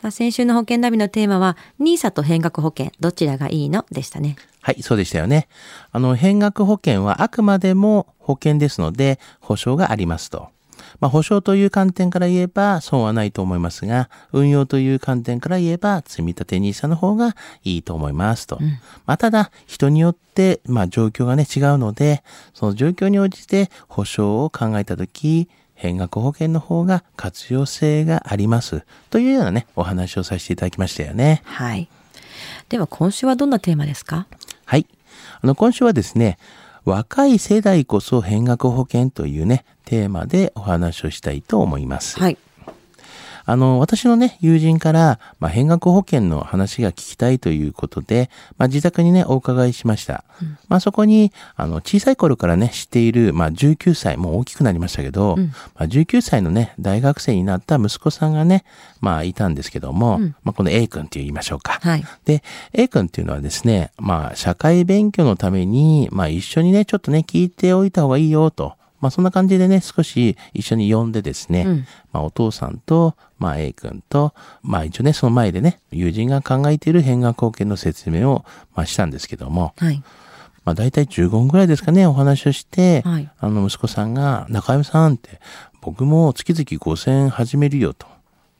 [0.00, 4.36] さあ先週の保険ナビのテーマは、NISA と変額保険、どちらがいいのでしたね。
[4.62, 5.46] はい、そうでしたよね。
[5.92, 10.48] あの、変額保険はあくまでも保険ですので、保証がありますと。
[11.00, 18.58] まあ、保証という観点から言えば損はないと思いますが、運用という観点から言えば、積立 NISA の方がいいと思いますと。
[19.04, 22.22] まあ、ただ、人によって、まあ、状況がね、違うので、
[22.54, 28.84] その状況に応じて保証を考えたとき、変額保険の方が活用性があります。
[29.08, 31.40] というようなね、お話をさせていただきましたよね。
[31.46, 31.88] はい。
[32.68, 34.26] では今週はどんなテーマですか？
[34.66, 34.86] はい。
[35.40, 36.38] あの、今週はですね、
[36.84, 42.20] 若い世代こそ変額保険というね、テーマでお話をしたいと思います。
[42.20, 42.36] はい。
[43.44, 50.24] あの、私のね、友人から、まあ、変額保険の話が聞きたいということで、まあ、自宅にね、お伺いしました。
[50.68, 55.44] まあ、そこに、あの、小さい頃からね、知っている、まあ、19歳、もう大きくなりましたけど、ま
[55.76, 58.64] あ、19歳のね、大学生になった息子さんがね、
[59.00, 61.78] まあ、いたんですけども、まあ、この A 君って言いましょうか。
[61.82, 62.04] はい。
[62.24, 68.74] で、A 君っていうのはですね、まあ、社会勉強のために、まあ、一緒にね、ちょっとね、聞いておいた方がいいよと。
[69.00, 80.02] まあ、そんな感じでね、少し一緒に呼んでですね、うんまあ、お父さんと、まあ、A 君と、まあ、一応ね、その前でね、友人が考えている変額保険の説明を、まあ、したんですけども、はい。
[80.64, 85.40] まあ、大体15分ぐらいですかね、お話をして、はいあの、息子さんが、中山さんって、
[85.80, 88.06] 僕も月々5000円始めるよと。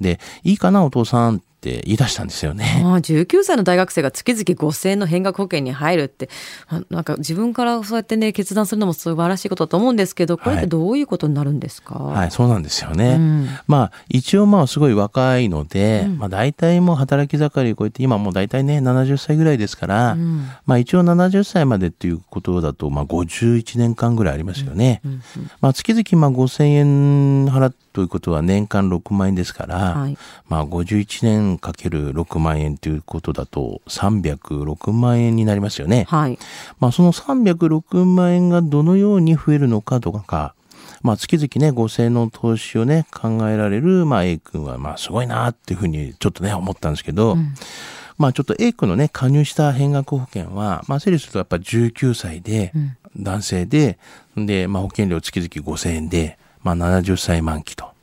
[0.00, 2.82] で、いいかな、お父さんって言い出したんですよね。
[2.84, 6.28] ああ、19歳の大学生が月々5000円の変額保険に入るって、
[6.68, 11.94] あなんか自分からそうやってね、決断するのも素晴らしいことだと思うんですけど、これってどういうことになるんですか？
[11.94, 13.16] はい、そうなんですよね。
[13.18, 13.48] うん。
[13.66, 20.48] まあ、一応まあ、すごい若いので、まあ、大体もう働き盛りを超えて、今もう大体ね、70歳ぐらいですから、ん。
[20.66, 25.02] まあ、一応70歳までっていうことだと、まあ、51年間ぐらいありますよね。
[25.60, 30.16] まあ、月々まあ5000円払うということは年間6万円ですから、はい。
[30.48, 36.04] まあ、51年かける6万円ということだと、306万円になりますよね。
[36.08, 36.38] はい。
[36.80, 40.54] まあ、その306万円がどのように増えるのかとか、
[41.02, 47.36] まあ、月々ね、5000円の投資をね、考えられる、まあ、A 君は、まあ、すごいなっていうふうに、ちょっとね、思ったんですけど、
[48.16, 52.72] まあ、ちょっと A 君のね、加入した変額保険は、まあ、整理するとやっぱ19歳で、
[53.16, 53.98] 男性で、
[54.36, 57.97] で、まあ、保険料月々5000円で、まあ、70歳満期と。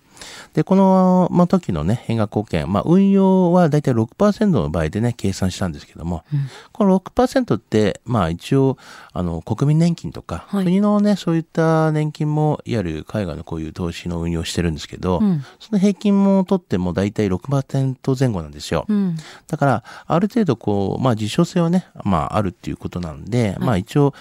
[0.55, 6.23] で、この、まあ、時のね、変額保険、まあ、運用はだいたい6%の場合でね、計算したんですけども、
[6.71, 8.77] この6%って、まあ、一応、
[9.11, 18.85] あの、国民年金とか、はい国のね、そういった年金も、いわゆる海外のこういう投資の運用をしてるんですけど、んその平均も取ってもだいたい6%前後なんですよ。
[18.87, 19.17] うん。
[19.47, 24.13] だから、ある程度こう、まあ、実証性はね、まあ、あるっていうことなんで、まあ、一応、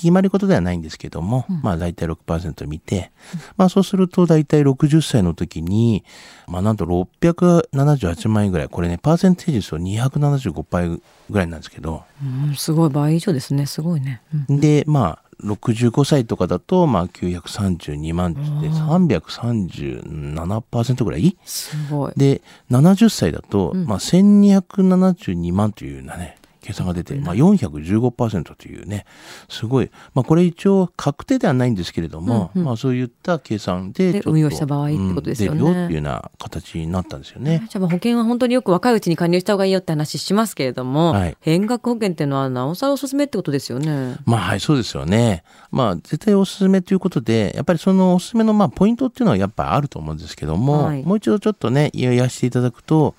[0.00, 3.12] 決まりことではないんですけども、まあ大体6%見て、
[3.58, 6.04] まあそうすると大体60歳の時に、
[6.48, 11.02] まあなんと678万円ぐらい、これね、パーセンテージですと275倍ぐ
[11.38, 12.04] らいなんですけど、
[12.48, 13.66] うん、すごい倍以上ですね。
[13.66, 14.22] すごいね。
[14.48, 22.12] うんで、まあ、65歳とかだと、まあ932万って337%ぐらいすごい。
[22.16, 22.40] で、
[22.70, 26.38] 70歳だと、まあ、1272万というようなね、
[26.70, 29.04] 計算が出て、まあ、415%というね、
[29.48, 37.66] すごい、まあ、これ一応確定ではないんですけれども、まあ、そういった計算でちょっと、で運用した場合ってことですよねうんっていうような形になったんですよね。
[37.68, 44.16] じゃあまあ保険は本当によく若いうちに加入した方がいいよって話しますけれども、はい変額保険っていうのはなおさらおすすめってことですよね。
[44.26, 45.42] まあはい、そうですよね。
[45.70, 53.14] まあ絶対おすすめということで、やっぱりそのおすすめのまあポイントっていうのはやっぱあると思うんですけども、はいもう一度ちょっとね、言わせていただくと、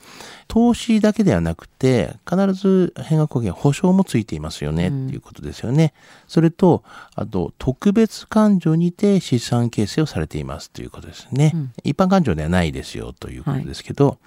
[0.51, 5.94] 投資だけではなくて、必ず変額保険保証もついていますよね、っていうことですよね。
[6.28, 6.84] それと、
[7.16, 11.55] あと、特別勘定にて資産形成をされていますということですね。
[11.85, 14.17] 一般勘定ではないですよということですけど、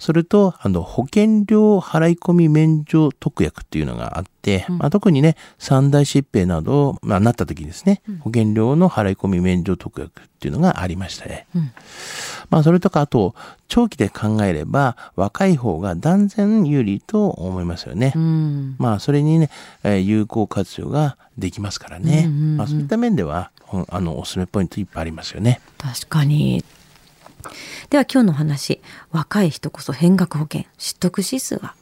[0.00, 11.46] それと、あの、保険料払い込み免除特約っていうのがあって、まあ、特にね、三大疾病など、まあ、なった時にですね、保険料の払い込み免除特約っていうのがありましたね。
[12.48, 13.34] まあ、それとか、あと、
[13.68, 18.14] 長期で考えれば、若い方が断然有利と思いますよね。
[18.16, 18.74] うん。
[18.78, 19.50] まあ、それにね、
[19.84, 22.24] えー有効活用ができますからね。
[22.26, 23.50] うんうんうんまあ、そういった面では、
[23.90, 25.60] あの、おすすめポイントいっぱいありますよね。
[25.76, 26.64] 確かに。
[27.90, 28.80] では今日のお話、
[29.12, 31.79] 若い人こそ変額保険、取得指数ははい。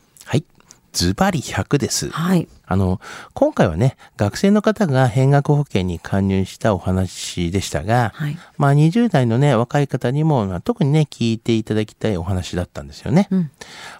[0.92, 2.10] ズバリ100です。
[2.10, 2.48] はい。
[2.66, 3.00] あの、
[3.34, 8.38] 今回はね、学生の方が変額保険に加入したお話でしたが、はい。
[8.56, 13.28] まあ20代のね、若い方にも、まあ特にね、聞いていただきたいお話だったんですよね。
[13.30, 13.50] うん。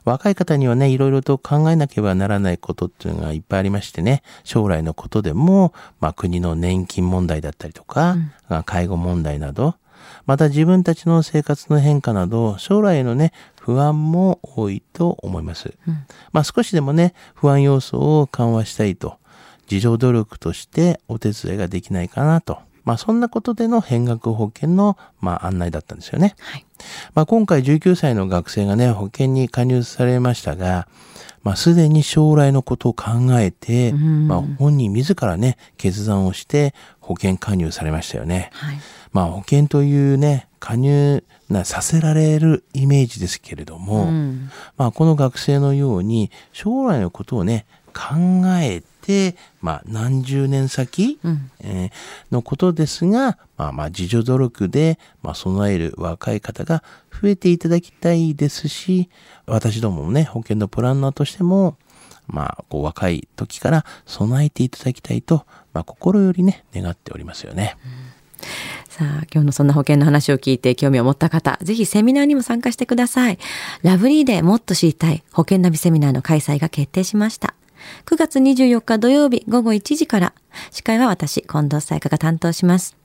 [0.04, 8.16] 若い方にはね、いろいろと考えなければならないことっていうのがいっぱいありましてね、将来のことでも、まあ国の年金問題だったりとか、
[8.48, 9.76] まあ介護問題など、
[10.26, 13.32] また自分たちの生活の変化など、将来へのね、
[13.68, 15.74] 不安も多いと思います。
[16.32, 19.18] まあ少しでもね、不安要素を緩和したいと、
[19.70, 22.60] 自助努力としてお手伝いができないかなと。
[22.84, 26.34] まあそんなことでの変額保険の、まあ案内だったんですよね。
[26.38, 26.64] はい。
[27.12, 30.88] まあ、今回19歳の学生がね、保険に加入されましたが、
[31.42, 33.04] まあ、すでに将来のことを考
[33.38, 38.48] えて、うんまあ、本人自らね、決断をして保険加入されましたよね。
[38.54, 38.78] はい。
[39.12, 44.50] まあ、保険というね、加入なさせられるイメージですけれども、うん。
[44.76, 48.14] まあ、この学生のように将来のことをね、考
[48.60, 51.50] えて、まあ、何十年先、うん。
[51.60, 51.90] えー
[52.30, 59.08] のことですが、まあまあ自助努力で、まあ備える若い方が増えていただきたいですし、
[59.46, 61.76] 私どももね、保険のプランナーとしても、
[62.26, 67.76] まあ、こう若い時から備えていただきたいと、まあ心よりね、願っておりますよね。
[68.98, 73.38] さあ、今日のそんな保険の話を聞いて興味を持った方、ぜひセミナーにも参加してください。
[73.82, 77.54] ラブリーでもっと知りたい保険ナビセミナーの開催が決定しました。
[78.06, 80.34] 9月24日土曜日午後1時から、
[80.72, 82.96] 司会は私、近藤彩香が担当します。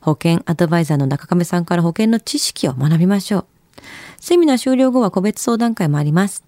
[0.00, 3.46] 保険アドバイザーの中亀さんから保険の知識を学びましょう。
[4.18, 6.42] セミナー終了後は個別相談会もあります。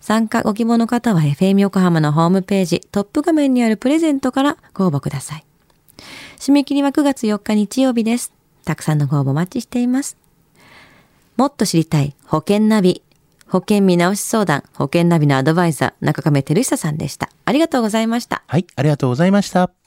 [0.00, 5.44] 参加ご希望の方は FM 横浜のホームページトップ画面にあるプレゼントからご応募ください。
[6.38, 8.32] 締め切りは9月4日日曜日です。
[8.64, 10.16] たくさんのご応募お待ちしています。
[11.36, 13.02] もっと知りたい保険ナビ。
[13.48, 17.30] 保険見直し相談、保険ナビのアドバイザー、中亀照久さんでした。
[17.44, 18.44] ありがとうございました。
[18.46, 19.79] はい、ありがとうございました。